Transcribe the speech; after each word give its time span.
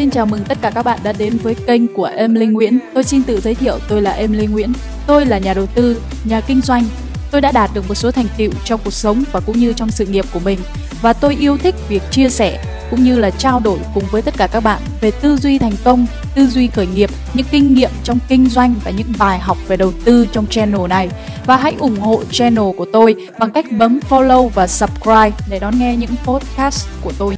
Xin 0.00 0.10
chào 0.10 0.26
mừng 0.26 0.44
tất 0.44 0.58
cả 0.60 0.70
các 0.70 0.82
bạn 0.82 0.98
đã 1.02 1.12
đến 1.12 1.36
với 1.42 1.54
kênh 1.54 1.94
của 1.94 2.04
Em 2.04 2.34
Linh 2.34 2.52
Nguyễn. 2.52 2.78
Tôi 2.94 3.04
xin 3.04 3.22
tự 3.22 3.40
giới 3.40 3.54
thiệu 3.54 3.78
tôi 3.88 4.02
là 4.02 4.10
Em 4.10 4.32
Linh 4.32 4.50
Nguyễn. 4.50 4.72
Tôi 5.06 5.26
là 5.26 5.38
nhà 5.38 5.54
đầu 5.54 5.66
tư, 5.66 6.02
nhà 6.24 6.40
kinh 6.40 6.60
doanh. 6.60 6.84
Tôi 7.30 7.40
đã 7.40 7.52
đạt 7.52 7.70
được 7.74 7.88
một 7.88 7.94
số 7.94 8.10
thành 8.10 8.26
tựu 8.36 8.50
trong 8.64 8.80
cuộc 8.84 8.90
sống 8.90 9.24
và 9.32 9.40
cũng 9.40 9.58
như 9.58 9.72
trong 9.72 9.90
sự 9.90 10.06
nghiệp 10.06 10.24
của 10.32 10.40
mình 10.40 10.58
và 11.02 11.12
tôi 11.12 11.36
yêu 11.40 11.56
thích 11.56 11.74
việc 11.88 12.02
chia 12.10 12.28
sẻ 12.28 12.64
cũng 12.90 13.04
như 13.04 13.18
là 13.18 13.30
trao 13.30 13.60
đổi 13.60 13.78
cùng 13.94 14.04
với 14.10 14.22
tất 14.22 14.34
cả 14.36 14.46
các 14.46 14.60
bạn 14.60 14.82
về 15.00 15.10
tư 15.10 15.36
duy 15.36 15.58
thành 15.58 15.74
công, 15.84 16.06
tư 16.34 16.46
duy 16.46 16.66
khởi 16.66 16.86
nghiệp, 16.86 17.10
những 17.34 17.46
kinh 17.50 17.74
nghiệm 17.74 17.90
trong 18.04 18.18
kinh 18.28 18.48
doanh 18.48 18.74
và 18.84 18.90
những 18.90 19.12
bài 19.18 19.38
học 19.38 19.58
về 19.68 19.76
đầu 19.76 19.92
tư 20.04 20.26
trong 20.32 20.46
channel 20.46 20.88
này. 20.88 21.08
Và 21.46 21.56
hãy 21.56 21.74
ủng 21.78 22.00
hộ 22.00 22.22
channel 22.30 22.64
của 22.76 22.86
tôi 22.92 23.16
bằng 23.38 23.50
cách 23.50 23.66
bấm 23.72 24.00
follow 24.08 24.48
và 24.48 24.66
subscribe 24.66 25.32
để 25.50 25.58
đón 25.58 25.78
nghe 25.78 25.96
những 25.96 26.16
podcast 26.24 26.88
của 27.02 27.12
tôi. 27.18 27.36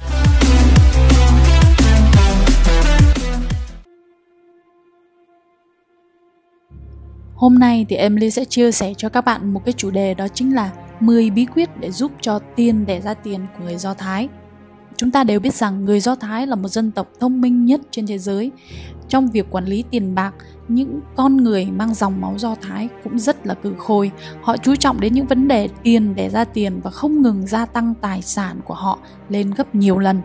Hôm 7.43 7.59
nay 7.59 7.85
thì 7.89 7.95
Emily 7.95 8.31
sẽ 8.31 8.45
chia 8.45 8.71
sẻ 8.71 8.93
cho 8.97 9.09
các 9.09 9.25
bạn 9.25 9.53
một 9.53 9.65
cái 9.65 9.73
chủ 9.77 9.91
đề 9.91 10.13
đó 10.13 10.27
chính 10.27 10.55
là 10.55 10.71
10 10.99 11.29
bí 11.29 11.45
quyết 11.45 11.69
để 11.79 11.91
giúp 11.91 12.11
cho 12.21 12.39
tiền 12.55 12.85
đẻ 12.85 13.01
ra 13.01 13.13
tiền 13.13 13.45
của 13.57 13.63
người 13.63 13.77
Do 13.77 13.93
Thái. 13.93 14.29
Chúng 14.95 15.11
ta 15.11 15.23
đều 15.23 15.39
biết 15.39 15.53
rằng 15.53 15.85
người 15.85 15.99
Do 15.99 16.15
Thái 16.15 16.47
là 16.47 16.55
một 16.55 16.67
dân 16.67 16.91
tộc 16.91 17.07
thông 17.19 17.41
minh 17.41 17.65
nhất 17.65 17.81
trên 17.91 18.07
thế 18.07 18.17
giới. 18.17 18.51
Trong 19.07 19.27
việc 19.27 19.51
quản 19.51 19.65
lý 19.65 19.83
tiền 19.91 20.15
bạc, 20.15 20.33
những 20.67 20.99
con 21.15 21.37
người 21.37 21.65
mang 21.65 21.93
dòng 21.93 22.21
máu 22.21 22.37
Do 22.37 22.55
Thái 22.61 22.89
cũng 23.03 23.19
rất 23.19 23.47
là 23.47 23.53
cử 23.53 23.73
khôi. 23.77 24.11
Họ 24.41 24.57
chú 24.57 24.75
trọng 24.75 24.99
đến 24.99 25.13
những 25.13 25.27
vấn 25.27 25.47
đề 25.47 25.67
tiền 25.83 26.15
để 26.15 26.29
ra 26.29 26.43
tiền 26.43 26.79
và 26.83 26.91
không 26.91 27.21
ngừng 27.21 27.47
gia 27.47 27.65
tăng 27.65 27.93
tài 28.01 28.21
sản 28.21 28.59
của 28.65 28.73
họ 28.73 28.99
lên 29.29 29.51
gấp 29.51 29.75
nhiều 29.75 29.99
lần. 29.99 30.21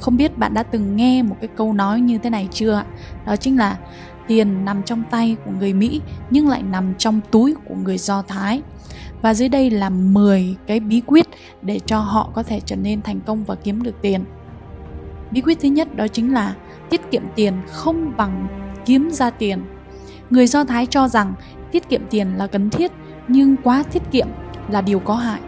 Không 0.00 0.16
biết 0.16 0.38
bạn 0.38 0.54
đã 0.54 0.62
từng 0.62 0.96
nghe 0.96 1.22
một 1.22 1.36
cái 1.40 1.48
câu 1.56 1.72
nói 1.72 2.00
như 2.00 2.18
thế 2.18 2.30
này 2.30 2.48
chưa? 2.52 2.84
Đó 3.26 3.36
chính 3.36 3.58
là 3.58 3.78
tiền 4.28 4.64
nằm 4.64 4.82
trong 4.82 5.02
tay 5.10 5.36
của 5.44 5.50
người 5.58 5.72
Mỹ 5.72 6.00
nhưng 6.30 6.48
lại 6.48 6.62
nằm 6.62 6.94
trong 6.98 7.20
túi 7.30 7.54
của 7.64 7.74
người 7.74 7.98
Do 7.98 8.22
Thái. 8.22 8.62
Và 9.22 9.34
dưới 9.34 9.48
đây 9.48 9.70
là 9.70 9.90
10 9.90 10.56
cái 10.66 10.80
bí 10.80 11.02
quyết 11.06 11.26
để 11.62 11.80
cho 11.86 12.00
họ 12.00 12.30
có 12.34 12.42
thể 12.42 12.60
trở 12.60 12.76
nên 12.76 13.02
thành 13.02 13.20
công 13.20 13.44
và 13.44 13.54
kiếm 13.54 13.82
được 13.82 13.94
tiền. 14.02 14.24
Bí 15.30 15.40
quyết 15.40 15.58
thứ 15.60 15.68
nhất 15.68 15.96
đó 15.96 16.08
chính 16.08 16.32
là 16.32 16.54
tiết 16.90 17.10
kiệm 17.10 17.22
tiền 17.34 17.54
không 17.72 18.12
bằng 18.16 18.46
kiếm 18.86 19.10
ra 19.10 19.30
tiền. 19.30 19.60
Người 20.30 20.46
Do 20.46 20.64
Thái 20.64 20.86
cho 20.86 21.08
rằng 21.08 21.34
tiết 21.72 21.88
kiệm 21.88 22.02
tiền 22.10 22.28
là 22.36 22.46
cần 22.46 22.70
thiết 22.70 22.92
nhưng 23.28 23.56
quá 23.56 23.82
tiết 23.92 24.02
kiệm 24.10 24.26
là 24.70 24.80
điều 24.80 24.98
có 24.98 25.14
hại. 25.14 25.40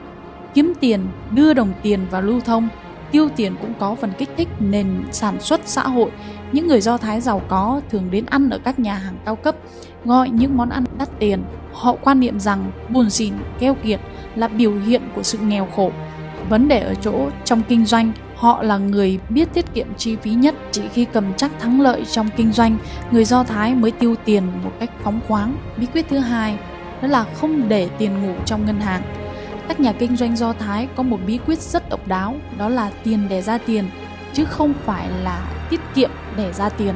Kiếm 0.55 0.72
tiền, 0.81 1.06
đưa 1.31 1.55
đồng 1.55 1.72
tiền 1.83 2.00
vào 2.11 2.22
lưu 2.22 2.41
thông 2.41 2.69
tiêu 3.11 3.28
tiền 3.37 3.56
cũng 3.61 3.75
có 3.78 3.94
phần 3.94 4.12
kích 4.19 4.28
thích 4.37 4.48
nền 4.59 5.03
sản 5.12 5.41
xuất 5.41 5.61
xã 5.65 5.83
hội. 5.83 6.11
Những 6.53 6.69
người 6.69 6.81
Do 6.81 6.97
Thái 6.97 7.20
giàu 7.20 7.43
có 7.48 7.81
thường 7.91 8.11
đến 8.11 8.27
ăn 8.27 8.51
ở 8.51 8.59
các 8.59 8.79
nhà 8.79 8.95
hàng 8.95 9.17
cao 9.25 9.37
cấp, 9.37 9.55
gọi 10.05 10.31
những 10.31 10.56
món 10.56 10.70
ăn 10.70 10.84
đắt 10.98 11.09
tiền. 11.19 11.43
Họ 11.73 11.97
quan 12.03 12.20
niệm 12.20 12.41
rằng 12.41 12.73
buồn 12.89 13.11
xỉn, 13.11 13.34
keo 13.59 13.75
kiệt 13.75 14.01
là 14.34 14.48
biểu 14.48 14.73
hiện 14.87 15.03
của 15.15 15.23
sự 15.23 15.39
nghèo 15.39 15.69
khổ. 15.77 15.93
Vấn 16.48 16.69
đề 16.69 16.81
ở 16.81 16.95
chỗ 16.95 17.28
trong 17.45 17.62
kinh 17.69 17.84
doanh, 17.84 18.12
họ 18.37 18.62
là 18.62 18.78
người 18.78 19.19
biết 19.28 19.48
tiết 19.55 19.75
kiệm 19.75 19.87
chi 19.97 20.17
phí 20.17 20.31
nhất. 20.31 20.55
Chỉ 20.73 20.83
khi 20.93 21.05
cầm 21.05 21.25
chắc 21.37 21.51
thắng 21.61 21.81
lợi 21.81 22.05
trong 22.11 22.28
kinh 22.37 22.53
doanh, 22.53 22.78
người 23.11 23.25
Do 23.25 23.45
Thái 23.45 23.75
mới 23.75 23.91
tiêu 23.91 24.15
tiền 24.25 24.45
một 24.65 24.73
cách 24.81 24.91
phóng 25.03 25.21
khoáng. 25.28 25.56
Bí 25.77 25.87
quyết 25.87 26.06
thứ 26.09 26.19
hai 26.19 26.59
đó 27.03 27.09
là 27.09 27.25
không 27.34 27.69
để 27.69 27.89
tiền 27.98 28.23
ngủ 28.23 28.34
trong 28.47 28.67
ngân 28.67 28.81
hàng 28.81 29.03
các 29.71 29.81
nhà 29.81 29.93
kinh 29.93 30.17
doanh 30.17 30.37
Do 30.37 30.53
Thái 30.53 30.89
có 30.97 31.03
một 31.03 31.19
bí 31.27 31.39
quyết 31.47 31.59
rất 31.59 31.89
độc 31.89 32.09
đáo, 32.09 32.34
đó 32.59 32.69
là 32.69 32.91
tiền 33.05 33.27
để 33.28 33.43
ra 33.43 33.59
tiền, 33.59 33.84
chứ 34.33 34.45
không 34.45 34.73
phải 34.84 35.09
là 35.25 35.59
tiết 35.70 35.80
kiệm 35.94 36.10
để 36.36 36.52
ra 36.52 36.68
tiền. 36.68 36.94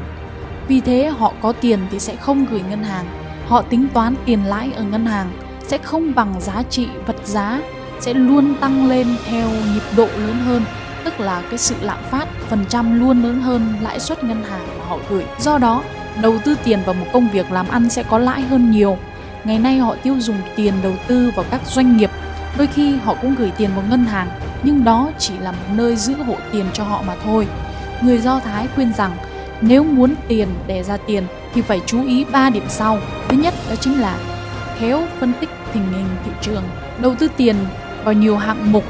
Vì 0.68 0.80
thế 0.80 1.12
họ 1.18 1.32
có 1.42 1.52
tiền 1.52 1.78
thì 1.90 1.98
sẽ 1.98 2.16
không 2.16 2.46
gửi 2.50 2.60
ngân 2.70 2.82
hàng, 2.82 3.04
họ 3.46 3.62
tính 3.62 3.86
toán 3.94 4.14
tiền 4.24 4.44
lãi 4.44 4.70
ở 4.76 4.82
ngân 4.82 5.06
hàng 5.06 5.30
sẽ 5.66 5.78
không 5.78 6.14
bằng 6.14 6.34
giá 6.40 6.62
trị 6.70 6.88
vật 7.06 7.16
giá, 7.24 7.60
sẽ 8.00 8.14
luôn 8.14 8.54
tăng 8.54 8.88
lên 8.88 9.06
theo 9.26 9.48
nhịp 9.50 9.82
độ 9.96 10.06
lớn 10.06 10.36
hơn, 10.46 10.62
tức 11.04 11.20
là 11.20 11.42
cái 11.50 11.58
sự 11.58 11.74
lạm 11.80 11.98
phát 12.10 12.28
phần 12.48 12.64
trăm 12.68 13.00
luôn 13.00 13.22
lớn 13.22 13.40
hơn 13.40 13.74
lãi 13.82 14.00
suất 14.00 14.24
ngân 14.24 14.44
hàng 14.44 14.66
mà 14.78 14.84
họ 14.84 14.98
gửi. 15.10 15.24
Do 15.38 15.58
đó, 15.58 15.82
đầu 16.22 16.38
tư 16.44 16.54
tiền 16.64 16.80
vào 16.86 16.94
một 16.94 17.06
công 17.12 17.28
việc 17.32 17.52
làm 17.52 17.68
ăn 17.68 17.90
sẽ 17.90 18.02
có 18.02 18.18
lãi 18.18 18.42
hơn 18.42 18.70
nhiều. 18.70 18.98
Ngày 19.44 19.58
nay 19.58 19.78
họ 19.78 19.96
tiêu 20.02 20.16
dùng 20.20 20.36
tiền 20.56 20.74
đầu 20.82 20.92
tư 21.06 21.32
vào 21.36 21.44
các 21.50 21.60
doanh 21.66 21.96
nghiệp 21.96 22.10
Đôi 22.58 22.66
khi 22.66 22.96
họ 22.96 23.14
cũng 23.22 23.34
gửi 23.34 23.52
tiền 23.56 23.70
vào 23.74 23.84
ngân 23.90 24.04
hàng, 24.04 24.28
nhưng 24.62 24.84
đó 24.84 25.10
chỉ 25.18 25.38
là 25.38 25.52
một 25.52 25.58
nơi 25.74 25.96
giữ 25.96 26.14
hộ 26.14 26.36
tiền 26.52 26.66
cho 26.72 26.84
họ 26.84 27.02
mà 27.06 27.16
thôi. 27.24 27.46
Người 28.02 28.18
Do 28.18 28.40
Thái 28.40 28.66
khuyên 28.74 28.92
rằng 28.92 29.16
nếu 29.60 29.84
muốn 29.84 30.14
tiền 30.28 30.48
để 30.66 30.82
ra 30.82 30.96
tiền 30.96 31.26
thì 31.54 31.62
phải 31.62 31.80
chú 31.86 32.06
ý 32.06 32.24
3 32.32 32.50
điểm 32.50 32.64
sau. 32.68 32.98
Thứ 33.28 33.36
nhất 33.36 33.54
đó 33.70 33.76
chính 33.76 34.00
là 34.00 34.16
khéo 34.78 35.02
phân 35.20 35.32
tích 35.40 35.48
tình 35.72 35.92
hình 35.92 36.06
thị 36.24 36.30
trường, 36.40 36.62
đầu 36.98 37.14
tư 37.14 37.28
tiền 37.36 37.56
vào 38.04 38.14
nhiều 38.14 38.36
hạng 38.36 38.72
mục 38.72 38.84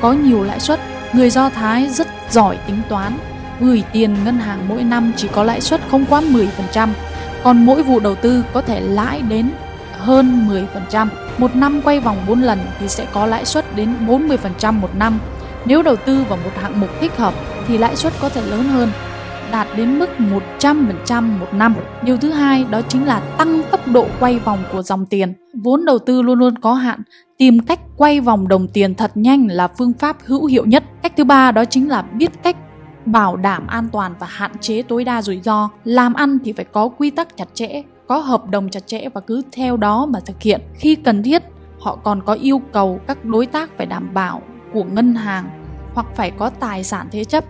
có 0.00 0.12
nhiều 0.12 0.42
lãi 0.42 0.60
suất. 0.60 0.80
Người 1.12 1.30
Do 1.30 1.48
Thái 1.50 1.88
rất 1.88 2.08
giỏi 2.30 2.58
tính 2.66 2.82
toán, 2.88 3.18
gửi 3.60 3.82
tiền 3.92 4.16
ngân 4.24 4.38
hàng 4.38 4.68
mỗi 4.68 4.84
năm 4.84 5.12
chỉ 5.16 5.28
có 5.28 5.44
lãi 5.44 5.60
suất 5.60 5.80
không 5.90 6.04
quá 6.06 6.20
10%, 6.20 6.88
còn 7.42 7.66
mỗi 7.66 7.82
vụ 7.82 8.00
đầu 8.00 8.14
tư 8.14 8.44
có 8.52 8.62
thể 8.62 8.80
lãi 8.80 9.20
đến 9.20 9.50
hơn 9.98 10.48
10%. 10.90 11.08
Một 11.38 11.56
năm 11.56 11.82
quay 11.82 12.00
vòng 12.00 12.16
4 12.28 12.42
lần 12.42 12.58
thì 12.80 12.88
sẽ 12.88 13.06
có 13.12 13.26
lãi 13.26 13.44
suất 13.44 13.76
đến 13.76 13.94
40% 14.06 14.72
một 14.72 14.90
năm. 14.94 15.18
Nếu 15.64 15.82
đầu 15.82 15.96
tư 15.96 16.24
vào 16.28 16.38
một 16.44 16.50
hạng 16.62 16.80
mục 16.80 16.90
thích 17.00 17.16
hợp 17.16 17.34
thì 17.66 17.78
lãi 17.78 17.96
suất 17.96 18.12
có 18.20 18.28
thể 18.28 18.42
lớn 18.46 18.64
hơn, 18.64 18.88
đạt 19.52 19.66
đến 19.76 19.98
mức 19.98 20.10
100% 20.60 21.38
một 21.38 21.46
năm. 21.52 21.74
Điều 22.02 22.16
thứ 22.16 22.30
hai 22.30 22.66
đó 22.70 22.80
chính 22.88 23.04
là 23.04 23.20
tăng 23.20 23.62
tốc 23.70 23.88
độ 23.88 24.06
quay 24.20 24.38
vòng 24.38 24.58
của 24.72 24.82
dòng 24.82 25.06
tiền. 25.06 25.32
Vốn 25.54 25.84
đầu 25.84 25.98
tư 25.98 26.22
luôn 26.22 26.38
luôn 26.38 26.58
có 26.58 26.74
hạn, 26.74 27.02
tìm 27.38 27.58
cách 27.58 27.80
quay 27.96 28.20
vòng 28.20 28.48
đồng 28.48 28.68
tiền 28.68 28.94
thật 28.94 29.10
nhanh 29.14 29.46
là 29.50 29.68
phương 29.68 29.92
pháp 29.92 30.16
hữu 30.24 30.46
hiệu 30.46 30.64
nhất. 30.64 30.84
Cách 31.02 31.12
thứ 31.16 31.24
ba 31.24 31.52
đó 31.52 31.64
chính 31.64 31.88
là 31.88 32.02
biết 32.02 32.30
cách 32.42 32.56
bảo 33.04 33.36
đảm 33.36 33.66
an 33.66 33.88
toàn 33.92 34.14
và 34.18 34.26
hạn 34.30 34.50
chế 34.60 34.82
tối 34.82 35.04
đa 35.04 35.22
rủi 35.22 35.40
ro. 35.40 35.68
Làm 35.84 36.14
ăn 36.14 36.38
thì 36.44 36.52
phải 36.52 36.64
có 36.64 36.88
quy 36.88 37.10
tắc 37.10 37.36
chặt 37.36 37.48
chẽ, 37.54 37.82
có 38.06 38.18
hợp 38.18 38.50
đồng 38.50 38.68
chặt 38.68 38.86
chẽ 38.86 39.08
và 39.14 39.20
cứ 39.20 39.42
theo 39.52 39.76
đó 39.76 40.06
mà 40.06 40.20
thực 40.20 40.42
hiện. 40.42 40.60
Khi 40.74 40.94
cần 40.94 41.22
thiết, 41.22 41.42
họ 41.80 41.96
còn 41.96 42.22
có 42.22 42.32
yêu 42.32 42.62
cầu 42.72 43.00
các 43.06 43.24
đối 43.24 43.46
tác 43.46 43.70
phải 43.76 43.86
đảm 43.86 44.14
bảo 44.14 44.42
của 44.72 44.84
ngân 44.84 45.14
hàng 45.14 45.48
hoặc 45.94 46.06
phải 46.14 46.30
có 46.30 46.50
tài 46.50 46.84
sản 46.84 47.06
thế 47.12 47.24
chấp. 47.24 47.44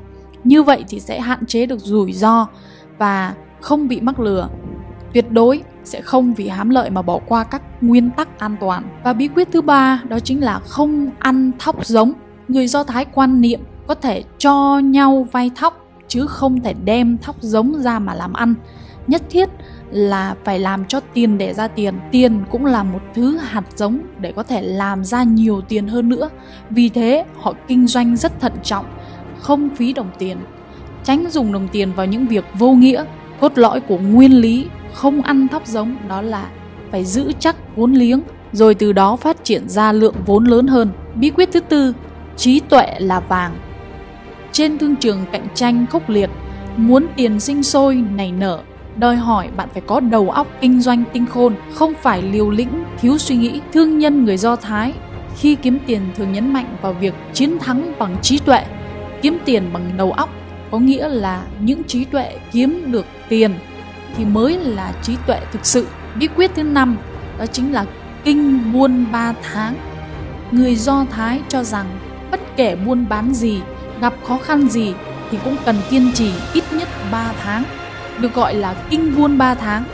Như 0.47 0.63
vậy 0.63 0.85
thì 0.89 1.01
sẽ 1.01 1.21
hạn 1.21 1.47
chế 1.47 1.67
được 1.67 1.81
rủi 1.81 2.13
ro 2.13 2.47
và 2.99 3.35
không 3.61 3.89
bị 3.89 4.01
mắc 4.01 4.21
lừa. 4.21 4.49
Tuyệt 5.15 5.31
đối 5.31 5.63
sẽ 5.85 6.01
không 6.01 6.35
vì 6.35 6.49
hám 6.49 6.71
lợi 6.71 6.91
mà 6.91 7.03
bỏ 7.03 7.19
qua 7.27 7.45
các 7.45 7.63
nguyên 7.81 8.11
tắc 8.11 8.39
an 8.39 8.57
toàn. 8.61 8.83
Và 9.05 9.13
bí 9.13 9.29
quyết 9.29 9.49
thứ 9.53 9.63
ba, 9.63 10.03
đó 10.09 10.19
chính 10.19 10.45
là 10.45 10.59
không 10.59 11.11
ăn 11.19 11.53
thóc 11.59 11.87
giống. 11.87 12.13
Người 12.49 12.67
Do 12.67 12.85
Thái 12.85 13.05
quan 13.05 13.41
niệm 13.41 13.61
có 13.87 13.95
thể 13.95 14.23
cho 14.39 14.79
nhau 14.79 15.27
vay 15.33 15.51
thóc, 15.57 15.87
chứ 16.09 16.27
không 16.27 16.61
thể 16.61 16.75
đem 16.85 17.19
thóc 17.19 17.37
giống 17.41 17.75
ra 17.83 17.99
mà 17.99 18.15
làm 18.15 18.33
ăn. 18.33 18.55
Nhất 19.07 19.23
thiết 19.31 19.49
là 19.91 20.35
phải 20.45 20.59
làm 20.59 20.85
cho 20.85 21.01
tiền 21.01 21.39
để 21.39 21.55
ra 21.55 21.69
tiền 21.69 21.95
tiền 22.13 22.45
cũng 22.51 22.65
là 22.65 22.83
một 22.83 23.01
thứ 23.15 23.37
hạt 23.37 23.65
giống 23.77 23.99
để 24.19 24.33
có 24.33 24.43
thể 24.43 24.63
làm 24.63 25.05
ra 25.05 25.23
nhiều 25.23 25.61
tiền 25.61 25.89
hơn 25.89 26.09
nữa 26.09 26.29
vì 26.71 26.89
thế, 26.89 27.25
họ 27.41 27.55
kinh 27.69 27.87
doanh 27.87 28.17
rất 28.17 28.41
thận 28.41 28.53
trọng 28.63 28.85
không 29.47 29.69
phí 29.77 29.93
đồng 29.93 30.11
tiền 30.19 30.37
tránh 31.05 31.31
dùng 31.31 31.53
đồng 31.53 31.69
tiền 31.69 31.93
vào 31.93 32.07
những 32.07 32.27
việc 32.27 32.45
vô 32.55 32.73
nghĩa 32.73 33.05
cốt 33.41 33.53
lõi 33.59 33.81
của 33.81 33.99
nguyên 33.99 34.33
lý 34.33 34.67
không 34.93 35.23
ăn 35.23 35.49
thóc 35.49 35.67
giống 35.67 35.97
đó 36.09 36.23
là 36.23 36.49
phải 36.91 37.05
giữ 37.05 37.33
chắc 37.39 37.57
vốn 37.77 37.93
liếng 37.93 38.21
rồi 38.53 38.75
từ 38.75 38.93
đó 38.93 39.17
phát 39.17 39.45
triển 39.45 39.69
ra 39.69 39.93
lượng 39.93 40.15
vốn 40.27 40.45
lớn 40.45 40.67
hơn. 40.67 40.91
Bí 41.15 41.31
quyết 41.31 41.49
thứ 41.53 41.61
tư 41.61 41.93
trí 42.37 42.61
tuệ 42.61 42.95
là 42.99 43.21
vàng. 43.21 43.57
Trên 44.53 44.79
thương 44.79 44.97
trường 44.97 45.25
cạnh 45.33 45.47
tranh 45.55 45.87
khốc 45.91 46.11
liệt 46.11 46.31
muốn 46.77 47.07
tiền 47.17 47.41
sinh 47.41 47.63
sôi 47.63 47.95
nảy 47.95 48.33
nở 48.33 48.61
đòi 48.97 49.17
hỏi 49.17 49.49
bạn 49.57 49.69
phải 49.73 49.83
có 49.87 50.01
đầu 50.01 50.31
óc 50.31 50.47
kinh 50.61 50.81
doanh 50.81 51.05
tinh 51.13 51.27
khôn, 51.27 51.55
không 51.75 51.93
phải 52.03 52.23
liều 52.23 52.51
lĩnh, 52.51 52.85
thiếu 53.01 53.19
suy 53.19 53.37
nghĩ. 53.37 53.61
Thương 53.73 53.99
nhân 53.99 54.25
người 54.25 54.37
Do 54.37 54.57
Thái 54.57 54.93
khi 55.37 55.55
kiếm 55.55 55.79
tiền 55.87 56.01
thường 56.17 56.33
nhấn 56.33 56.53
mạnh 56.53 56.77
vào 56.83 56.93
việc 56.93 57.15
chiến 57.33 57.59
thắng 57.59 57.93
bằng 57.99 58.17
trí 58.23 58.39
tuệ, 58.39 58.65
kiếm 59.23 59.39
tiền 59.45 59.73
bằng 59.73 59.97
đầu 59.97 60.13
óc 60.13 60.31
có 60.71 60.79
nghĩa 60.79 61.09
là 61.09 61.43
những 61.61 61.85
trí 61.85 62.05
tuệ 62.05 62.39
kiếm 62.53 62.93
được 62.93 63.07
tiền 63.29 63.55
thì 64.17 64.25
mới 64.25 64.59
là 64.59 64.93
trí 65.03 65.17
tuệ 65.27 65.41
thực 65.53 65.67
sự. 65.67 65.87
Bí 66.15 66.29
quyết 66.37 66.51
thứ 66.55 66.63
năm 66.63 66.97
đó 67.39 67.47
chính 67.47 67.73
là 67.73 67.85
kinh 68.25 68.73
buôn 68.73 69.07
ba 69.13 69.35
tháng. 69.43 69.75
Người 70.51 70.77
Do 70.77 71.05
Thái 71.11 71.41
cho 71.49 71.65
rằng 71.65 71.87
bất 72.31 72.41
kể 72.57 72.77
buôn 72.77 73.07
bán 73.09 73.35
gì, 73.35 73.61
gặp 74.01 74.15
khó 74.25 74.39
khăn 74.39 74.69
gì 74.69 74.95
thì 75.31 75.39
cũng 75.45 75.57
cần 75.65 75.77
kiên 75.91 76.13
trì 76.15 76.31
ít 76.53 76.65
nhất 76.73 76.89
3 77.11 77.33
tháng 77.43 77.65
được 78.19 78.35
gọi 78.35 78.55
là 78.55 78.75
kinh 78.91 79.17
buôn 79.17 79.39
3 79.39 79.55
tháng. 79.55 79.85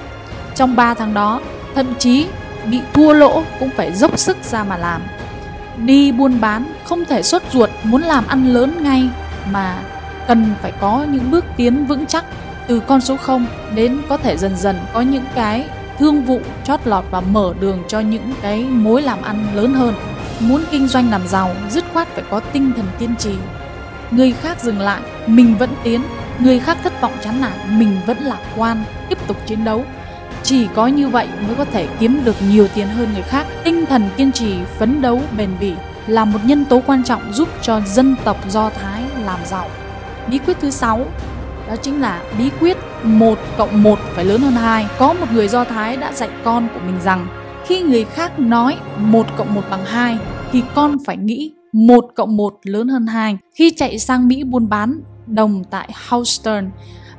Trong 0.54 0.76
3 0.76 0.94
tháng 0.94 1.14
đó, 1.14 1.40
thậm 1.74 1.86
chí 1.98 2.26
bị 2.70 2.80
thua 2.92 3.12
lỗ 3.12 3.42
cũng 3.60 3.70
phải 3.76 3.92
dốc 3.92 4.18
sức 4.18 4.36
ra 4.42 4.64
mà 4.64 4.76
làm. 4.76 5.02
Đi 5.76 6.12
buôn 6.12 6.40
bán 6.40 6.72
không 6.84 7.04
thể 7.04 7.22
xuất 7.22 7.42
ruột 7.52 7.70
muốn 7.84 8.02
làm 8.02 8.26
ăn 8.26 8.46
lớn 8.46 8.82
ngay 8.82 9.08
mà 9.52 9.82
cần 10.28 10.54
phải 10.62 10.72
có 10.80 11.06
những 11.10 11.30
bước 11.30 11.44
tiến 11.56 11.86
vững 11.86 12.06
chắc 12.06 12.24
từ 12.66 12.80
con 12.80 13.00
số 13.00 13.16
0 13.16 13.46
đến 13.74 14.00
có 14.08 14.16
thể 14.16 14.36
dần 14.36 14.56
dần 14.56 14.76
có 14.92 15.00
những 15.00 15.24
cái 15.34 15.68
thương 15.98 16.22
vụ 16.24 16.40
chót 16.64 16.80
lọt 16.84 17.04
và 17.10 17.20
mở 17.20 17.54
đường 17.60 17.82
cho 17.88 18.00
những 18.00 18.32
cái 18.42 18.64
mối 18.64 19.02
làm 19.02 19.22
ăn 19.22 19.46
lớn 19.54 19.74
hơn. 19.74 19.94
Muốn 20.40 20.64
kinh 20.70 20.88
doanh 20.88 21.10
làm 21.10 21.28
giàu, 21.28 21.54
dứt 21.70 21.84
khoát 21.92 22.08
phải 22.08 22.24
có 22.30 22.40
tinh 22.40 22.72
thần 22.76 22.86
kiên 22.98 23.16
trì. 23.16 23.34
Người 24.10 24.32
khác 24.32 24.60
dừng 24.60 24.80
lại, 24.80 25.00
mình 25.26 25.56
vẫn 25.58 25.70
tiến. 25.82 26.02
Người 26.38 26.58
khác 26.58 26.78
thất 26.82 27.00
vọng 27.00 27.12
chán 27.24 27.40
nản, 27.40 27.78
mình 27.78 28.00
vẫn 28.06 28.18
lạc 28.18 28.40
quan, 28.56 28.84
tiếp 29.08 29.18
tục 29.26 29.36
chiến 29.46 29.64
đấu. 29.64 29.84
Chỉ 30.44 30.68
có 30.74 30.86
như 30.86 31.08
vậy 31.08 31.28
mới 31.46 31.54
có 31.56 31.64
thể 31.64 31.88
kiếm 31.98 32.20
được 32.24 32.36
nhiều 32.50 32.68
tiền 32.74 32.88
hơn 32.88 33.08
người 33.12 33.22
khác. 33.22 33.46
Tinh 33.64 33.86
thần 33.86 34.02
kiên 34.16 34.32
trì, 34.32 34.54
phấn 34.78 35.02
đấu, 35.02 35.20
bền 35.36 35.50
bỉ 35.60 35.72
là 36.06 36.24
một 36.24 36.38
nhân 36.44 36.64
tố 36.64 36.80
quan 36.86 37.04
trọng 37.04 37.32
giúp 37.32 37.48
cho 37.62 37.80
dân 37.80 38.16
tộc 38.24 38.50
Do 38.50 38.70
Thái 38.70 39.02
làm 39.24 39.38
giàu. 39.44 39.68
Bí 40.30 40.38
quyết 40.38 40.56
thứ 40.60 40.70
sáu 40.70 41.06
đó 41.68 41.76
chính 41.76 42.00
là 42.00 42.22
bí 42.38 42.50
quyết 42.60 42.76
1 43.02 43.38
cộng 43.58 43.82
1 43.82 43.98
phải 44.14 44.24
lớn 44.24 44.40
hơn 44.40 44.52
2. 44.52 44.86
Có 44.98 45.12
một 45.12 45.26
người 45.32 45.48
Do 45.48 45.64
Thái 45.64 45.96
đã 45.96 46.12
dạy 46.12 46.28
con 46.44 46.68
của 46.74 46.80
mình 46.86 47.00
rằng 47.04 47.26
khi 47.66 47.82
người 47.82 48.04
khác 48.04 48.38
nói 48.38 48.76
1 48.98 49.26
cộng 49.36 49.54
1 49.54 49.62
bằng 49.70 49.84
2 49.84 50.18
thì 50.52 50.62
con 50.74 50.96
phải 51.06 51.16
nghĩ 51.16 51.52
1 51.72 52.04
cộng 52.14 52.36
1 52.36 52.54
lớn 52.62 52.88
hơn 52.88 53.06
2. 53.06 53.38
Khi 53.54 53.70
chạy 53.76 53.98
sang 53.98 54.28
Mỹ 54.28 54.44
buôn 54.44 54.68
bán 54.68 55.00
đồng 55.26 55.64
tại 55.70 55.90
Houston, 56.08 56.70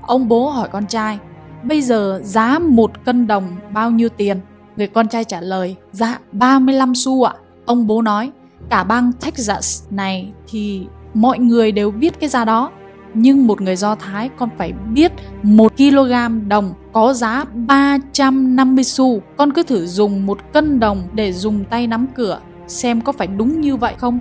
ông 0.01 0.27
bố 0.27 0.49
hỏi 0.49 0.69
con 0.71 0.85
trai 0.85 1.19
Bây 1.63 1.81
giờ 1.81 2.21
giá 2.23 2.59
một 2.59 3.05
cân 3.05 3.27
đồng 3.27 3.55
bao 3.73 3.91
nhiêu 3.91 4.09
tiền? 4.09 4.39
Người 4.77 4.87
con 4.87 5.07
trai 5.07 5.23
trả 5.23 5.41
lời, 5.41 5.75
dạ 5.91 6.19
35 6.31 6.95
xu 6.95 7.23
ạ. 7.23 7.33
Ông 7.65 7.87
bố 7.87 8.01
nói, 8.01 8.31
cả 8.69 8.83
bang 8.83 9.11
Texas 9.21 9.83
này 9.89 10.31
thì 10.47 10.87
mọi 11.13 11.39
người 11.39 11.71
đều 11.71 11.91
biết 11.91 12.19
cái 12.19 12.29
giá 12.29 12.45
đó 12.45 12.71
nhưng 13.13 13.47
một 13.47 13.61
người 13.61 13.75
Do 13.75 13.95
Thái 13.95 14.29
con 14.37 14.49
phải 14.57 14.73
biết 14.93 15.11
1 15.43 15.73
kg 15.77 16.13
đồng 16.47 16.73
có 16.93 17.13
giá 17.13 17.45
350 17.53 18.83
xu. 18.83 19.21
Con 19.37 19.53
cứ 19.53 19.63
thử 19.63 19.85
dùng 19.87 20.25
một 20.25 20.53
cân 20.53 20.79
đồng 20.79 21.03
để 21.13 21.33
dùng 21.33 21.63
tay 21.65 21.87
nắm 21.87 22.07
cửa 22.15 22.39
xem 22.67 23.01
có 23.01 23.11
phải 23.11 23.27
đúng 23.27 23.61
như 23.61 23.75
vậy 23.75 23.93
không. 23.97 24.19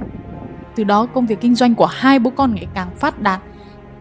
Từ 0.75 0.85
đó 0.85 1.07
công 1.07 1.27
việc 1.27 1.41
kinh 1.41 1.55
doanh 1.55 1.75
của 1.75 1.87
hai 1.87 2.19
bố 2.19 2.31
con 2.31 2.55
ngày 2.55 2.67
càng 2.75 2.89
phát 2.97 3.23
đạt. 3.23 3.41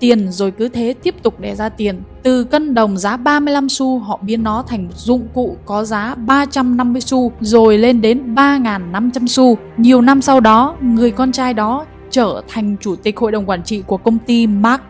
Tiền 0.01 0.31
rồi 0.31 0.51
cứ 0.51 0.67
thế 0.67 0.93
tiếp 1.03 1.15
tục 1.23 1.39
đẻ 1.39 1.55
ra 1.55 1.69
tiền. 1.69 2.01
Từ 2.23 2.43
cân 2.43 2.73
đồng 2.73 2.97
giá 2.97 3.17
35 3.17 3.69
xu 3.69 3.99
họ 3.99 4.19
biến 4.21 4.43
nó 4.43 4.63
thành 4.67 4.85
một 4.85 4.95
dụng 4.95 5.27
cụ 5.33 5.57
có 5.65 5.83
giá 5.83 6.15
350 6.15 7.01
xu 7.01 7.31
rồi 7.41 7.77
lên 7.77 8.01
đến 8.01 8.35
3.500 8.35 9.27
xu. 9.27 9.57
Nhiều 9.77 10.01
năm 10.01 10.21
sau 10.21 10.39
đó, 10.39 10.75
người 10.81 11.11
con 11.11 11.31
trai 11.31 11.53
đó 11.53 11.85
trở 12.09 12.41
thành 12.47 12.75
chủ 12.81 12.95
tịch 12.95 13.17
hội 13.17 13.31
đồng 13.31 13.49
quản 13.49 13.63
trị 13.63 13.83
của 13.87 13.97
công 13.97 14.17
ty 14.17 14.47
Mark 14.47 14.81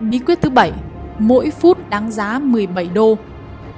Bí 0.00 0.18
quyết 0.18 0.38
thứ 0.42 0.50
bảy, 0.50 0.72
mỗi 1.18 1.50
phút 1.50 1.90
đáng 1.90 2.10
giá 2.10 2.38
17 2.38 2.88
đô. 2.94 3.18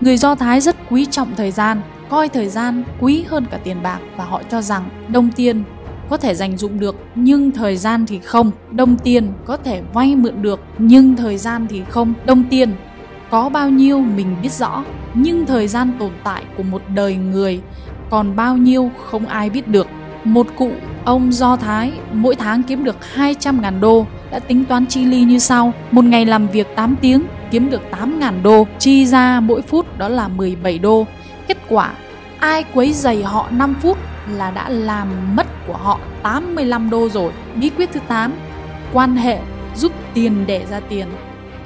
Người 0.00 0.16
Do 0.16 0.34
Thái 0.34 0.60
rất 0.60 0.76
quý 0.90 1.06
trọng 1.10 1.28
thời 1.36 1.50
gian, 1.50 1.80
coi 2.08 2.28
thời 2.28 2.48
gian 2.48 2.84
quý 3.00 3.24
hơn 3.28 3.46
cả 3.50 3.58
tiền 3.64 3.76
bạc 3.82 3.98
và 4.16 4.24
họ 4.24 4.42
cho 4.50 4.62
rằng 4.62 4.88
đồng 5.08 5.30
tiền 5.36 5.64
có 6.10 6.16
thể 6.16 6.34
dành 6.34 6.56
dụng 6.56 6.80
được 6.80 6.96
nhưng 7.14 7.50
thời 7.50 7.76
gian 7.76 8.06
thì 8.06 8.18
không. 8.18 8.50
Đồng 8.70 8.96
tiền 8.96 9.32
có 9.44 9.56
thể 9.56 9.82
vay 9.94 10.16
mượn 10.16 10.42
được 10.42 10.60
nhưng 10.78 11.16
thời 11.16 11.38
gian 11.38 11.66
thì 11.70 11.82
không. 11.88 12.14
Đồng 12.24 12.44
tiền 12.50 12.72
có 13.30 13.48
bao 13.48 13.70
nhiêu 13.70 14.00
mình 14.00 14.36
biết 14.42 14.52
rõ 14.52 14.84
nhưng 15.14 15.46
thời 15.46 15.68
gian 15.68 15.92
tồn 15.98 16.10
tại 16.24 16.44
của 16.56 16.62
một 16.62 16.82
đời 16.94 17.16
người 17.16 17.60
còn 18.10 18.36
bao 18.36 18.56
nhiêu 18.56 18.90
không 19.06 19.26
ai 19.26 19.50
biết 19.50 19.68
được. 19.68 19.86
Một 20.24 20.46
cụ 20.56 20.70
ông 21.04 21.32
Do 21.32 21.56
Thái 21.56 21.92
mỗi 22.12 22.34
tháng 22.34 22.62
kiếm 22.62 22.84
được 22.84 22.96
200.000 23.14 23.80
đô 23.80 24.06
đã 24.30 24.38
tính 24.38 24.64
toán 24.64 24.86
chi 24.86 25.04
ly 25.04 25.22
như 25.22 25.38
sau. 25.38 25.72
Một 25.90 26.04
ngày 26.04 26.26
làm 26.26 26.48
việc 26.48 26.66
8 26.76 26.96
tiếng 27.00 27.22
kiếm 27.50 27.70
được 27.70 27.82
8.000 27.90 28.42
đô, 28.42 28.66
chi 28.78 29.06
ra 29.06 29.40
mỗi 29.40 29.62
phút 29.62 29.98
đó 29.98 30.08
là 30.08 30.28
17 30.28 30.78
đô. 30.78 31.06
Kết 31.48 31.58
quả, 31.68 31.92
ai 32.38 32.64
quấy 32.74 32.92
giày 32.92 33.22
họ 33.22 33.48
5 33.50 33.74
phút 33.80 33.98
là 34.36 34.50
đã 34.50 34.68
làm 34.68 35.36
mất 35.36 35.46
của 35.66 35.76
họ 35.76 36.00
85 36.22 36.90
đô 36.90 37.08
rồi. 37.08 37.32
Bí 37.54 37.70
quyết 37.70 37.90
thứ 37.92 38.00
8, 38.08 38.32
quan 38.92 39.16
hệ 39.16 39.38
giúp 39.76 39.92
tiền 40.14 40.44
để 40.46 40.66
ra 40.70 40.80
tiền. 40.88 41.06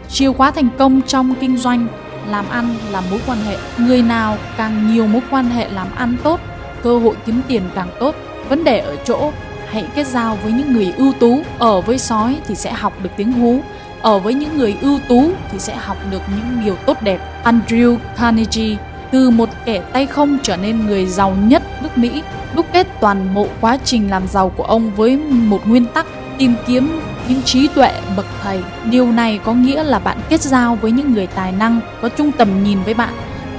Chìa 0.08 0.32
khóa 0.32 0.50
thành 0.50 0.68
công 0.78 1.02
trong 1.02 1.34
kinh 1.40 1.56
doanh, 1.56 1.86
làm 2.28 2.44
ăn 2.50 2.74
là 2.90 3.02
mối 3.10 3.20
quan 3.26 3.38
hệ. 3.38 3.56
Người 3.78 4.02
nào 4.02 4.36
càng 4.56 4.92
nhiều 4.92 5.06
mối 5.06 5.22
quan 5.30 5.44
hệ 5.44 5.68
làm 5.68 5.86
ăn 5.94 6.16
tốt, 6.22 6.40
cơ 6.82 6.98
hội 6.98 7.14
kiếm 7.26 7.40
tiền 7.48 7.62
càng 7.74 7.88
tốt 8.00 8.14
Vấn 8.48 8.64
đề 8.64 8.78
ở 8.78 8.96
chỗ 9.04 9.32
hãy 9.66 9.84
kết 9.94 10.06
giao 10.06 10.38
với 10.42 10.52
những 10.52 10.72
người 10.72 10.94
ưu 10.96 11.12
tú, 11.12 11.42
ở 11.58 11.80
với 11.80 11.98
sói 11.98 12.38
thì 12.46 12.54
sẽ 12.54 12.72
học 12.72 12.92
được 13.02 13.10
tiếng 13.16 13.32
hú, 13.32 13.60
ở 14.02 14.18
với 14.18 14.34
những 14.34 14.58
người 14.58 14.76
ưu 14.80 14.98
tú 15.08 15.30
thì 15.50 15.58
sẽ 15.58 15.76
học 15.76 15.96
được 16.10 16.22
những 16.36 16.64
điều 16.64 16.76
tốt 16.76 17.02
đẹp. 17.02 17.20
Andrew 17.44 17.96
Carnegie 18.16 18.76
từ 19.10 19.30
một 19.30 19.48
kẻ 19.64 19.82
tay 19.92 20.06
không 20.06 20.38
trở 20.42 20.56
nên 20.56 20.86
người 20.86 21.06
giàu 21.06 21.36
nhất 21.42 21.62
nước 21.82 21.98
Mỹ, 21.98 22.22
đúc 22.54 22.66
kết 22.72 22.87
toàn 23.00 23.34
bộ 23.34 23.46
quá 23.60 23.78
trình 23.84 24.10
làm 24.10 24.28
giàu 24.28 24.49
của 24.49 24.64
ông 24.64 24.90
với 24.94 25.16
một 25.16 25.60
nguyên 25.66 25.87
tắc 25.87 26.06
tìm 26.38 26.54
kiếm 26.66 27.00
những 27.28 27.43
trí 27.43 27.69
tuệ 27.69 27.93
bậc 28.16 28.26
thầy. 28.43 28.62
Điều 28.90 29.12
này 29.12 29.40
có 29.44 29.54
nghĩa 29.54 29.82
là 29.82 29.99
bạn 29.99 30.19
kết 30.28 30.43
giao 30.43 30.78
với 30.81 30.93
những 30.93 31.14
người 31.14 31.26
tài 31.26 31.52
năng, 31.52 31.81
có 32.02 32.08
chung 32.08 32.32
tầm 32.32 32.64
nhìn 32.64 32.82
với 32.82 32.94
bạn 32.94 33.14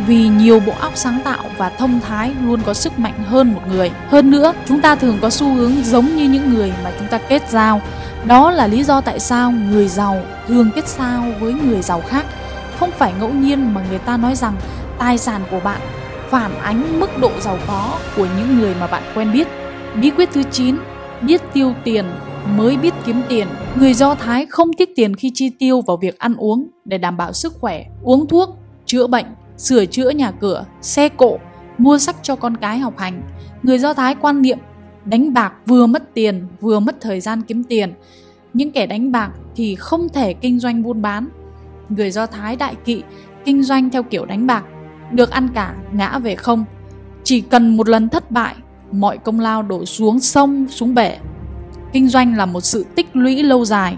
vì 0.08 0.28
nhiều 0.28 0.60
bộ 0.60 0.74
óc 0.80 0.92
sáng 0.96 1.22
tạo 1.24 1.44
và 1.58 1.70
thông 1.70 2.00
thái 2.00 2.32
luôn 2.44 2.62
có 2.66 2.74
sức 2.74 3.00
mạnh 3.00 3.24
hơn 3.28 3.54
một 3.54 3.62
người. 3.68 3.92
Hơn 4.10 4.32
nữa, 4.32 4.54
chúng 4.68 4.82
ta 4.82 4.96
thường 4.96 5.18
có 5.22 5.30
xu 5.30 5.54
hướng 5.54 5.84
giống 5.84 6.16
như 6.16 6.30
những 6.30 6.54
người 6.54 6.74
mà 6.84 6.92
chúng 7.00 7.08
ta 7.08 7.18
kết 7.18 7.50
giao. 7.50 7.82
Đó 8.26 8.52
là 8.52 8.68
lý 8.68 8.84
do 8.84 9.02
tại 9.02 9.20
sao 9.20 9.52
người 9.52 9.88
giàu 9.88 10.22
thường 10.48 10.72
kết 10.76 10.88
giao 10.88 11.26
với 11.40 11.54
người 11.54 11.82
giàu 11.82 12.02
khác. 12.08 12.26
Không 12.80 12.92
phải 12.92 13.14
ngẫu 13.20 13.30
nhiên 13.30 13.74
mà 13.74 13.82
người 13.90 14.00
ta 14.00 14.18
nói 14.18 14.36
rằng 14.36 14.54
tài 15.00 15.18
sản 15.18 15.42
của 15.52 15.60
bạn 15.60 15.82
phản 16.34 16.56
ánh 16.60 17.00
mức 17.00 17.10
độ 17.22 17.32
giàu 17.40 17.58
có 17.68 18.00
của 18.16 18.28
những 18.38 18.58
người 18.60 18.76
mà 18.80 18.88
bạn 18.88 19.04
quen 19.16 19.34
biết. 19.34 19.48
Bí 20.02 20.10
quyết 20.10 20.30
thứ 20.34 20.44
9, 20.52 20.76
biết 21.22 21.42
tiêu 21.54 21.74
tiền 21.84 22.06
mới 22.58 22.78
biết 22.78 22.94
kiếm 23.06 23.22
tiền. 23.30 23.48
Người 23.76 23.94
Do 23.94 24.16
Thái 24.16 24.46
không 24.46 24.74
tiếc 24.74 24.90
tiền 24.96 25.16
khi 25.16 25.32
chi 25.34 25.50
tiêu 25.50 25.82
vào 25.82 25.98
việc 25.98 26.20
ăn 26.20 26.36
uống 26.36 26.68
để 26.86 26.98
đảm 26.98 27.18
bảo 27.18 27.34
sức 27.34 27.54
khỏe, 27.60 27.86
uống 28.04 28.28
thuốc, 28.28 28.50
chữa 28.86 29.08
bệnh 29.08 29.26
sửa 29.58 29.86
chữa 29.86 30.10
nhà 30.10 30.32
cửa, 30.32 30.66
xe 30.82 31.10
cộ, 31.10 31.40
mua 31.78 31.98
sách 31.98 32.16
cho 32.22 32.36
con 32.36 32.58
cái 32.58 32.80
học 32.80 32.98
hành. 32.98 33.22
Người 33.64 33.80
Do 33.80 33.94
Thái 33.94 34.16
quan 34.16 34.42
niệm 34.42 34.58
đánh 35.06 35.34
bạc 35.34 35.54
vừa 35.66 35.86
mất 35.86 36.14
tiền, 36.14 36.48
vừa 36.62 36.80
mất 36.80 37.02
thời 37.02 37.20
gian 37.20 37.42
kiếm 37.42 37.64
tiền. 37.64 37.94
Những 38.54 38.72
kẻ 38.72 38.86
đánh 38.86 39.12
bạc 39.12 39.32
thì 39.56 39.76
không 39.76 40.10
thể 40.10 40.34
kinh 40.34 40.60
doanh 40.60 40.84
buôn 40.84 41.02
bán. 41.02 41.28
Người 41.90 42.12
Do 42.12 42.26
Thái 42.26 42.56
đại 42.56 42.76
kỵ 42.86 43.04
kinh 43.46 43.64
doanh 43.64 43.90
theo 43.90 44.04
kiểu 44.04 44.26
đánh 44.26 44.48
bạc, 44.48 44.64
được 45.14 45.32
ăn 45.32 45.48
cả, 45.54 45.76
ngã 45.92 46.20
về 46.20 46.36
không. 46.36 46.66
Chỉ 47.24 47.42
cần 47.42 47.78
một 47.78 47.90
lần 47.90 48.10
thất 48.10 48.32
bại, 48.32 48.56
mọi 48.92 49.18
công 49.18 49.40
lao 49.40 49.62
đổ 49.62 49.86
xuống 49.86 50.20
sông, 50.20 50.68
xuống 50.70 50.96
bể. 50.96 51.18
Kinh 51.94 52.10
doanh 52.10 52.38
là 52.38 52.46
một 52.46 52.62
sự 52.62 52.86
tích 52.96 53.08
lũy 53.14 53.44
lâu 53.44 53.66
dài, 53.66 53.98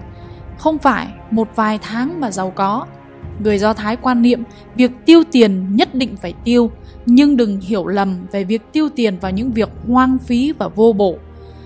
không 0.57 0.77
phải 0.77 1.07
một 1.31 1.48
vài 1.55 1.79
tháng 1.81 2.22
mà 2.22 2.31
giàu 2.31 2.51
có 2.55 2.86
Người 3.39 3.57
Do 3.57 3.74
Thái 3.74 3.95
quan 3.95 4.22
niệm 4.22 4.43
việc 4.75 4.91
tiêu 5.05 5.24
tiền 5.31 5.75
nhất 5.75 5.95
định 5.95 6.15
phải 6.22 6.34
tiêu, 6.43 6.72
nhưng 7.05 7.38
đừng 7.38 7.60
hiểu 7.62 7.88
lầm 7.88 8.17
về 8.31 8.43
việc 8.43 8.62
tiêu 8.72 8.89
tiền 8.95 9.17
vào 9.22 9.31
những 9.31 9.51
việc 9.51 9.69
hoang 9.88 10.17
phí 10.17 10.51
và 10.51 10.67
vô 10.67 10.93
bổ. 10.93 11.15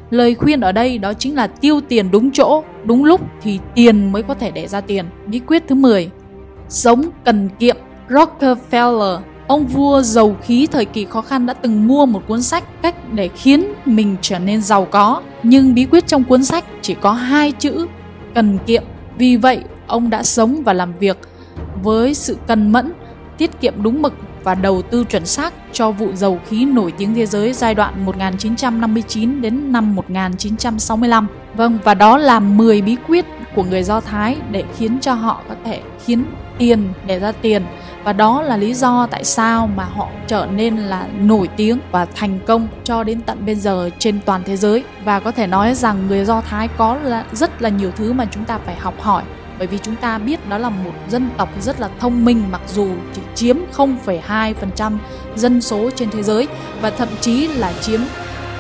Lời 0.10 0.36
khuyên 0.36 0.62
ở 0.62 0.72
đây 0.72 0.98
đó 0.98 1.14
chính 1.14 1.36
là 1.36 1.48
tiêu 1.48 1.82
tiền 1.88 2.12
đúng 2.12 2.32
chỗ, 2.32 2.64
đúng 2.86 3.06
lúc 3.06 3.22
thì 3.42 3.60
tiền 3.76 4.12
mới 4.12 4.24
có 4.24 4.34
thể 4.34 4.52
để 4.52 4.68
ra 4.68 4.82
tiền. 4.82 5.06
Bí 5.28 5.40
quyết 5.40 5.64
thứ 5.68 5.76
10 5.76 6.10
Sống 6.70 7.10
cần 7.26 7.50
kiệm 7.60 7.78
Rockefeller 8.10 9.20
Ông 9.50 9.68
vua 9.68 10.02
dầu 10.02 10.36
khí 10.42 10.68
thời 10.72 10.86
kỳ 10.86 11.06
khó 11.06 11.22
khăn 11.22 11.46
đã 11.46 11.54
từng 11.54 11.88
mua 11.88 12.06
một 12.06 12.24
cuốn 12.28 12.42
sách 12.42 12.64
cách 12.82 12.96
để 13.14 13.28
khiến 13.28 13.74
mình 13.86 14.16
trở 14.22 14.40
nên 14.40 14.62
giàu 14.62 14.86
có. 14.86 15.22
Nhưng 15.44 15.74
bí 15.74 15.86
quyết 15.86 16.08
trong 16.08 16.24
cuốn 16.24 16.44
sách 16.44 16.66
chỉ 16.82 16.96
có 17.02 17.12
hai 17.12 17.52
chữ 17.52 17.88
cần 18.36 18.58
kiệm. 18.66 18.84
Vì 19.18 19.36
vậy, 19.38 19.60
ông 19.88 20.10
đã 20.10 20.24
sống 20.24 20.64
và 20.64 20.74
làm 20.74 20.94
việc 21.00 21.18
với 21.84 22.14
sự 22.14 22.38
cẩn 22.48 22.72
mẫn, 22.72 22.94
tiết 23.38 23.62
kiệm 23.62 23.74
đúng 23.84 24.02
mực 24.02 24.14
và 24.44 24.56
đầu 24.56 24.82
tư 24.82 25.04
chuẩn 25.04 25.26
xác 25.26 25.54
cho 25.74 25.92
vụ 25.92 26.08
dầu 26.14 26.40
khí 26.48 26.66
nổi 26.66 26.94
tiếng 26.98 27.16
thế 27.16 27.26
giới 27.26 27.54
giai 27.54 27.76
đoạn 27.76 28.06
1959 28.06 29.42
đến 29.42 29.72
năm 29.72 29.96
1965. 29.96 31.28
Vâng, 31.56 31.78
và 31.84 31.94
đó 31.94 32.18
là 32.18 32.40
10 32.40 32.82
bí 32.82 32.96
quyết 33.08 33.26
của 33.56 33.64
người 33.64 33.84
Do 33.84 34.02
Thái 34.02 34.38
để 34.52 34.64
khiến 34.78 34.98
cho 35.02 35.14
họ 35.14 35.42
có 35.50 35.56
thể 35.66 35.82
khiến 36.06 36.26
tiền 36.58 36.94
để 37.08 37.20
ra 37.20 37.32
tiền 37.32 37.64
và 38.04 38.14
đó 38.14 38.42
là 38.42 38.58
lý 38.58 38.74
do 38.74 39.08
tại 39.12 39.24
sao 39.24 39.70
mà 39.76 39.84
họ 39.84 40.08
trở 40.28 40.48
nên 40.52 40.78
là 40.78 41.08
nổi 41.20 41.50
tiếng 41.58 41.80
và 41.92 42.06
thành 42.06 42.40
công 42.46 42.68
cho 42.84 43.04
đến 43.04 43.22
tận 43.22 43.46
bây 43.46 43.56
giờ 43.56 43.90
trên 44.00 44.20
toàn 44.26 44.42
thế 44.46 44.58
giới. 44.58 44.84
Và 45.06 45.20
có 45.20 45.32
thể 45.32 45.48
nói 45.48 45.76
rằng 45.76 46.08
người 46.08 46.26
Do 46.26 46.42
Thái 46.42 46.68
có 46.78 46.96
là 46.96 47.26
rất 47.32 47.62
là 47.62 47.70
nhiều 47.70 47.92
thứ 47.92 48.14
mà 48.14 48.26
chúng 48.32 48.46
ta 48.46 48.60
phải 48.66 48.76
học 48.76 49.02
hỏi. 49.02 49.24
Bởi 49.58 49.68
vì 49.68 49.78
chúng 49.78 49.96
ta 49.96 50.18
biết 50.18 50.50
đó 50.50 50.58
là 50.58 50.70
một 50.70 50.92
dân 51.10 51.30
tộc 51.38 51.50
rất 51.62 51.80
là 51.80 51.90
thông 52.00 52.26
minh 52.26 52.44
mặc 52.52 52.62
dù 52.68 52.88
chỉ 53.14 53.22
chiếm 53.36 53.58
0,2% 53.76 54.98
dân 55.36 55.62
số 55.62 55.90
trên 55.96 56.10
thế 56.12 56.24
giới 56.24 56.48
và 56.82 56.90
thậm 56.90 57.08
chí 57.22 57.48
là 57.48 57.74
chiếm 57.82 58.00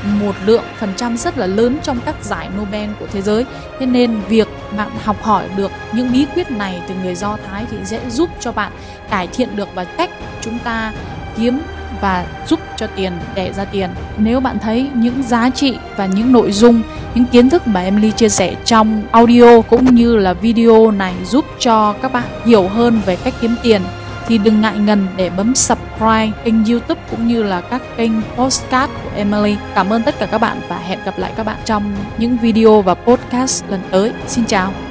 một 0.03 0.36
lượng 0.46 0.63
phần 0.77 0.94
trăm 0.96 1.18
rất 1.18 1.38
là 1.38 1.46
lớn 1.46 1.77
trong 1.84 2.00
các 2.06 2.15
giải 2.22 2.50
Nobel 2.60 2.89
của 3.00 3.08
thế 3.13 3.22
giới. 3.22 3.46
Thế 3.79 3.86
nên 3.86 4.20
việc 4.29 4.48
bạn 4.77 4.89
học 5.03 5.24
hỏi 5.24 5.44
được 5.56 5.72
những 5.94 6.12
bí 6.12 6.25
quyết 6.36 6.51
này 6.51 6.82
từ 6.88 6.96
người 7.03 7.15
Do 7.15 7.38
Thái 7.50 7.65
thì 7.72 7.77
sẽ 7.86 8.00
giúp 8.10 8.29
cho 8.39 8.51
bạn 8.51 8.72
cải 9.10 9.27
thiện 9.27 9.56
được 9.56 9.68
và 9.75 9.84
cách 9.84 10.10
chúng 10.41 10.60
ta 10.60 10.94
kiếm 11.38 11.60
và 12.01 12.25
giúp 12.48 12.60
cho 12.77 12.88
tiền 12.88 13.13
đẻ 13.36 13.53
ra 13.53 13.65
tiền. 13.65 13.89
Nếu 14.18 14.39
bạn 14.39 14.60
thấy 14.60 14.89
những 14.94 15.24
giá 15.24 15.50
trị 15.50 15.77
và 15.96 16.06
những 16.06 16.32
nội 16.32 16.51
dung, 16.51 16.82
những 17.15 17.25
kiến 17.25 17.50
thức 17.50 17.68
mà 17.68 17.82
Emily 17.82 18.12
chia 18.12 18.29
sẻ 18.29 18.56
trong 18.65 19.03
audio 19.12 19.62
cũng 19.62 19.96
như 19.96 20.15
là 20.15 20.34
video 20.34 20.91
này 20.91 21.13
giúp 21.25 21.46
cho 21.60 21.94
các 22.01 22.13
bạn 22.13 22.24
hiểu 22.46 22.68
hơn 22.68 23.01
về 23.06 23.15
cách 23.15 23.34
kiếm 23.41 23.56
tiền 23.63 23.82
thì 24.29 24.38
đừng 24.38 24.62
ngại 24.62 24.77
ngần 24.77 25.07
để 25.15 25.29
bấm 25.29 25.55
subscribe 25.55 26.31
kênh 26.43 26.65
youtube 26.65 27.01
cũng 27.12 27.27
như 27.27 27.43
là 27.43 27.62
các 27.62 27.81
kênh 27.98 28.12
postcard 28.36 28.93
của 29.03 29.09
Emily. 29.15 29.55
Cảm 29.75 29.89
ơn 29.89 30.03
tất 30.03 30.15
cả 30.19 30.25
các 30.25 30.38
bạn 30.38 30.62
và 30.69 30.77
hẹn 30.77 31.00
gặp 31.05 31.19
lại 31.19 31.33
các 31.36 31.45
bạn 31.45 31.57
trong 31.65 31.95
những 32.17 32.38
video 32.38 32.81
và 32.81 32.93
podcast 32.93 33.63
lần 33.69 33.81
tới. 33.91 34.12
Xin 34.27 34.45
chào! 34.45 34.88